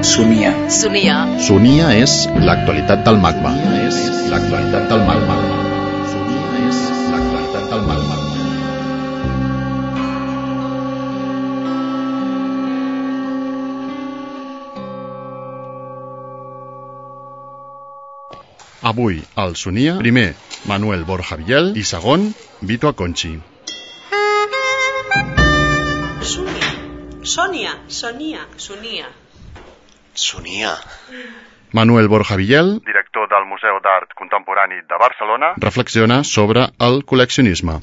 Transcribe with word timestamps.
Sonia. 0.00 0.50
Sonia 1.44 1.90
és 1.92 2.12
l'actualitat 2.40 3.02
del 3.04 3.18
magma. 3.20 3.50
Sonia 3.52 3.80
és 3.84 3.98
l'actualitat 4.32 4.88
del 4.88 5.02
magma. 5.04 5.36
Sonia 6.08 6.46
és 6.70 6.78
l'actualitat 7.12 7.66
del 7.68 7.82
magma. 7.84 8.16
Avui, 18.80 19.22
al 19.36 19.54
Sonia, 19.54 19.98
primer, 20.00 20.34
Manuel 20.64 21.04
Borja 21.04 21.36
Villel 21.36 21.74
i 21.76 21.84
segon, 21.84 22.30
Vito 22.62 22.88
Aconchi. 22.88 23.36
Sonia. 26.24 26.70
Sònia, 27.20 27.74
Sonia, 27.88 28.48
Sonia. 28.56 29.10
Sonia. 30.20 30.76
Manuel 31.72 32.08
Borja 32.08 32.36
Villel 32.36 32.80
director 32.84 33.28
del 33.30 33.46
Museu 33.46 33.78
d'Art 33.82 34.14
Contemporani 34.18 34.80
de 34.90 34.98
Barcelona, 34.98 35.54
reflexiona 35.62 36.22
sobre 36.24 36.66
el 36.88 37.02
col·leccionisme. 37.06 37.78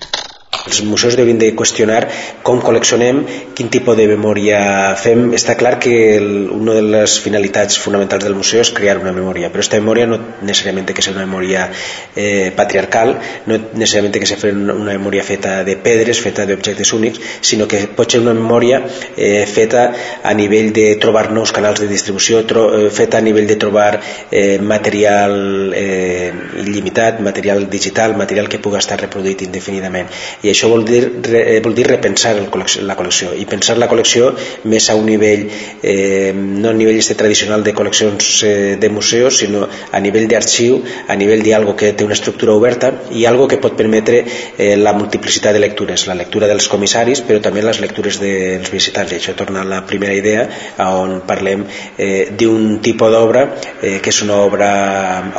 Els 0.67 0.81
museus 0.83 1.15
devien 1.15 1.39
de 1.39 1.53
qüestionar 1.55 2.01
com 2.43 2.59
col·leccionem, 2.63 3.23
quin 3.55 3.71
tipus 3.73 3.95
de 3.97 4.07
memòria 4.09 4.59
fem. 4.99 5.29
Està 5.37 5.55
clar 5.59 5.77
que 5.83 5.93
el, 6.17 6.29
una 6.51 6.75
de 6.77 6.83
les 6.85 7.17
finalitats 7.23 7.79
fonamentals 7.81 8.25
del 8.27 8.35
museu 8.35 8.61
és 8.63 8.71
crear 8.75 8.97
una 8.99 9.13
memòria, 9.15 9.49
però 9.51 9.63
aquesta 9.63 9.79
memòria 9.81 10.07
no 10.11 10.19
necessàriament 10.41 10.89
que 10.91 11.05
ser 11.05 11.13
una 11.15 11.25
memòria 11.25 11.67
eh, 12.15 12.51
patriarcal, 12.57 13.15
no 13.47 13.59
necessàriament 13.73 14.17
que 14.17 14.29
ser 14.29 14.53
una, 14.53 14.75
memòria 14.97 15.23
feta 15.23 15.61
de 15.67 15.77
pedres, 15.83 16.21
feta 16.23 16.45
d'objectes 16.49 16.93
únics, 16.97 17.21
sinó 17.41 17.67
que 17.71 17.85
pot 17.95 18.11
ser 18.11 18.21
una 18.23 18.35
memòria 18.38 18.81
eh, 19.15 19.45
feta 19.47 19.88
a 20.23 20.33
nivell 20.38 20.73
de 20.75 20.88
trobar 21.01 21.29
nous 21.31 21.53
canals 21.55 21.81
de 21.83 21.89
distribució, 21.91 22.43
tro, 22.49 22.67
eh, 22.75 22.91
feta 22.91 23.21
a 23.21 23.25
nivell 23.25 23.47
de 23.47 23.59
trobar 23.61 23.89
eh, 24.31 24.59
material 24.59 25.73
eh, 25.75 26.31
il·limitat, 26.63 27.21
material 27.23 27.67
digital, 27.71 28.17
material 28.19 28.51
que 28.51 28.61
pugui 28.63 28.81
estar 28.81 28.99
reproduït 28.99 29.45
indefinidament. 29.47 30.11
I 30.43 30.53
això 30.58 30.69
vol 30.72 30.83
dir, 30.86 31.03
re, 31.23 31.41
eh, 31.55 31.59
vol 31.61 31.75
dir 31.77 31.86
repensar 31.88 32.33
el 32.38 32.50
col·lecció, 32.50 32.81
la 32.88 32.95
col·lecció. 32.97 33.31
I 33.38 33.45
pensar 33.45 33.77
la 33.77 33.88
col·lecció 33.89 34.31
més 34.66 34.89
a 34.89 34.95
un 34.97 35.05
nivell 35.05 35.45
eh, 35.83 36.33
no 36.33 36.72
a 36.72 36.73
nivell 36.73 36.97
este 36.97 37.16
tradicional 37.19 37.63
de 37.63 37.73
col·leccions 37.77 38.30
eh, 38.44 38.75
de 38.81 38.89
museus 38.89 39.38
sinó 39.44 39.67
a 39.67 40.02
nivell 40.02 40.28
d'arxiu 40.28 40.80
a 41.08 41.16
nivell 41.16 41.44
d'algo 41.45 41.75
que 41.78 41.94
té 41.94 42.05
una 42.08 42.17
estructura 42.17 42.55
oberta 42.58 42.91
i 43.13 43.25
algo 43.30 43.47
que 43.47 43.59
pot 43.61 43.78
permetre 43.78 44.23
eh, 44.25 44.75
la 44.78 44.94
multiplicitat 44.97 45.53
de 45.53 45.61
lectures 45.61 46.08
la 46.09 46.17
lectura 46.17 46.50
dels 46.50 46.67
comissaris 46.72 47.22
però 47.28 47.41
també 47.44 47.61
les 47.61 47.81
lectures 47.83 48.19
dels 48.22 48.72
visitants. 48.73 49.13
I 49.13 49.22
això 49.22 49.35
torna 49.38 49.62
a 49.62 49.68
la 49.68 49.84
primera 49.85 50.16
idea 50.18 50.47
on 50.88 51.22
parlem 51.28 51.68
eh, 51.97 52.34
d'un 52.38 52.79
tipus 52.81 53.13
d'obra 53.13 53.45
eh, 53.81 54.00
que 54.01 54.09
és 54.09 54.22
una 54.25 54.41
obra 54.41 54.72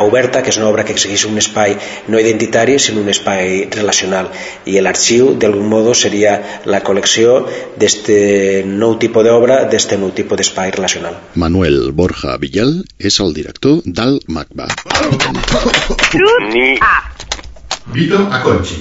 oberta 0.04 0.42
que 0.42 0.54
és 0.54 0.60
una 0.60 0.70
obra 0.70 0.84
que 0.86 0.94
segueix 0.96 1.26
un 1.26 1.38
espai 1.42 1.74
no 2.08 2.20
identitari 2.20 2.78
sinó 2.78 3.02
un 3.02 3.10
espai 3.10 3.66
relacional. 3.74 4.30
I 4.68 4.78
l'arxiu 4.78 5.07
d'algun 5.16 5.68
modo 5.68 5.94
seria 5.94 6.62
la 6.68 6.80
col·lecció 6.84 7.46
d'este 7.80 8.64
nou 8.68 8.98
tipus 9.00 9.24
d'obra, 9.24 9.64
d'este 9.70 9.96
nou 9.98 10.10
tipus 10.14 10.36
d'espai 10.38 10.70
relacional. 10.74 11.16
Manuel 11.34 11.92
Borja 11.92 12.36
Villel 12.38 12.84
és 12.98 13.20
el 13.24 13.34
director 13.34 13.80
del 13.84 14.20
MACBA. 14.28 14.68
Ni. 16.52 16.78
Vito 17.94 18.18
Aconchi. 18.30 18.76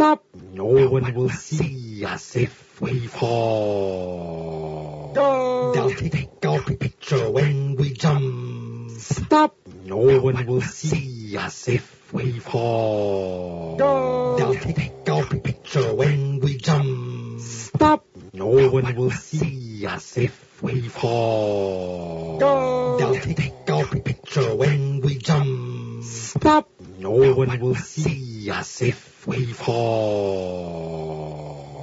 Stop! 0.00 0.24
No 0.54 0.88
one 0.88 1.12
will 1.12 1.28
see 1.28 2.06
us 2.06 2.34
if 2.34 2.80
we 2.80 3.06
fall. 3.06 5.12
They'll 5.12 5.90
take 5.90 6.46
our 6.46 6.62
picture 6.62 7.30
when 7.30 7.76
we 7.76 7.92
jump. 7.92 8.92
Stop! 8.92 9.56
No 9.84 10.18
one 10.20 10.46
will 10.46 10.62
see 10.62 11.36
us 11.36 11.68
if 11.68 12.14
we 12.14 12.38
fall. 12.38 13.76
They'll 13.76 14.54
take 14.54 15.10
our 15.10 15.26
picture 15.26 15.94
when 15.94 16.40
we 16.40 16.56
jump. 16.56 17.42
Stop! 17.42 18.06
No 18.32 18.70
one 18.70 18.96
will 18.96 19.10
see 19.10 19.84
us 19.84 20.16
if 20.16 20.62
we 20.62 20.80
fall. 20.88 22.38
They'll 22.38 23.20
take 23.20 23.68
our 23.68 23.84
picture 23.84 24.54
when 24.54 25.02
we 25.02 25.18
jump. 25.18 26.04
Stop! 26.04 26.70
No 26.98 27.34
one 27.34 27.60
will 27.60 27.74
see 27.74 28.50
us 28.50 28.80
if 28.80 29.09
we 29.30 29.46
fall. 29.46 30.50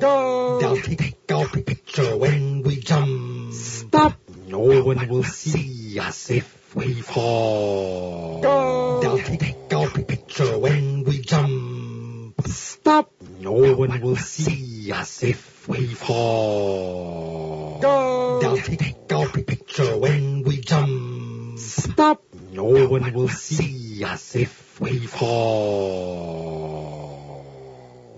They'll 0.02 0.76
take 0.82 1.32
our 1.32 1.48
picture 1.48 2.18
when 2.18 2.62
we 2.64 2.82
jump. 2.82 3.54
Stop! 3.54 4.20
No 4.48 4.60
one 4.84 5.08
will 5.08 5.24
see 5.24 5.98
us 5.98 6.30
if 6.30 6.76
we 6.76 6.96
fall. 6.96 8.42
They'll 8.42 9.20
take 9.20 9.74
our 9.74 9.88
picture 9.88 10.60
when 10.60 11.06
we 11.06 11.22
jump. 11.22 12.42
Stop! 12.46 13.14
No 13.40 13.74
one 13.76 14.02
will 14.02 14.18
see 14.18 14.92
us 14.92 15.24
if 15.24 15.70
we 15.70 15.88
fall. 15.88 17.80
They'll 17.80 18.58
take 18.58 19.14
our 19.14 19.28
picture 19.30 19.98
when 19.98 20.44
we 20.44 20.60
jump. 20.60 21.60
Stop! 21.60 22.24
No 22.52 22.88
one 22.88 23.14
will 23.14 23.30
see 23.30 24.04
us 24.04 24.36
if 24.36 24.82
we 24.82 25.08
fall. 25.08 25.88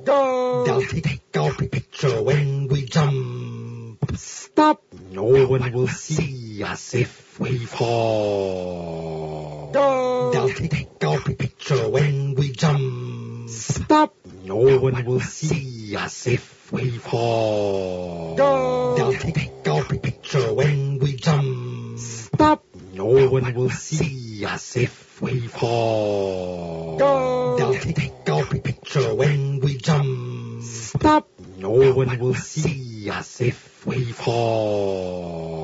They'll 0.05 0.81
take 0.85 1.35
our 1.35 1.51
picture 1.53 2.21
when 2.21 2.67
we 2.67 2.77
jump. 2.89 3.99
Stop! 4.15 4.81
No 5.11 5.45
one 5.45 5.71
will 5.71 5.87
see 5.87 6.63
us 6.63 6.95
if 6.95 7.39
we 7.39 7.59
fall. 7.59 9.69
They'll 9.71 10.49
take 10.49 11.03
our 11.05 11.19
picture 11.21 11.87
when 11.89 12.33
we 12.35 12.51
jump. 12.51 13.49
Stop! 13.49 14.15
No 14.43 14.79
one 14.79 15.05
will 15.05 15.19
see 15.19 15.95
us 15.95 16.27
if 16.27 16.71
we 16.71 16.89
fall. 16.89 18.35
They'll 18.35 19.13
take 19.13 19.67
our 19.67 19.83
picture 19.83 20.53
when 20.53 20.97
we 20.99 21.15
jump. 21.15 21.99
Stop! 21.99 22.65
No 22.93 23.27
one 23.29 23.53
will 23.53 23.69
see 23.69 24.43
us 24.45 24.75
if 24.75 25.21
we 25.21 25.41
fall. 25.47 26.97
They'll 26.97 27.75
take 27.75 28.29
our 28.29 28.45
picture 28.45 29.13
when 29.13 29.59
we 29.59 29.77
jump. 29.77 30.63
Stop! 30.63 31.29
No, 31.59 31.91
one, 31.91 32.17
will 32.19 32.35
see 32.35 33.09
us 33.09 33.41
if 33.41 33.85
we 33.85 34.13
fall. 34.13 35.59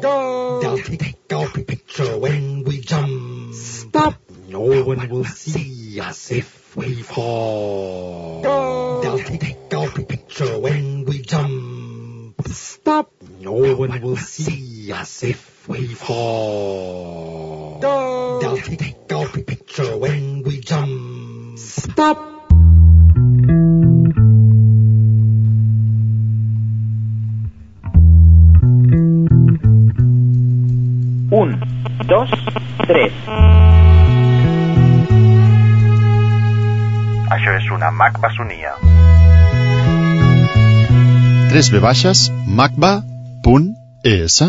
Go! 0.00 0.60
They'll 0.62 0.78
take, 0.78 1.02
a 1.02 1.34
our 1.34 1.48
picture 1.48 2.16
when 2.18 2.62
we 2.62 2.80
jump. 2.80 3.52
Stop! 3.52 4.14
No, 4.46 4.60
one, 4.84 5.08
will 5.08 5.24
see 5.24 5.98
us 5.98 6.30
if 6.30 6.76
we 6.76 7.02
fall. 7.02 8.42
Go! 8.42 9.00
They'll 9.02 9.18
take, 9.18 9.42
a 9.42 9.76
our 9.76 9.90
picture 9.90 10.56
when 10.60 11.04
we 11.04 11.22
jump. 11.22 12.40
Stop! 12.46 13.10
No, 13.40 13.74
one 13.74 14.00
will 14.00 14.16
see 14.16 14.92
us 14.92 15.24
if 15.24 15.66
we 15.68 15.88
fall. 15.94 17.37
Dos, 32.08 32.30
tres. 32.86 33.12
Això 37.36 37.56
és 37.58 37.68
una 37.76 37.90
macbasonia. 37.92 38.72
3 41.52 41.70
v 41.74 41.82
baixes 41.84 42.28
macba.es 42.60 44.40